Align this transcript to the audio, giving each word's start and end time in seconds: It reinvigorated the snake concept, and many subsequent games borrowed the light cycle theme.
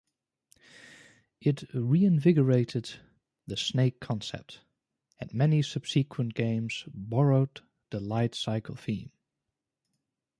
It 1.41 1.63
reinvigorated 1.75 2.95
the 3.45 3.55
snake 3.55 3.99
concept, 3.99 4.61
and 5.19 5.31
many 5.31 5.61
subsequent 5.61 6.33
games 6.33 6.83
borrowed 6.87 7.61
the 7.91 7.99
light 7.99 8.33
cycle 8.33 8.73
theme. 8.73 9.11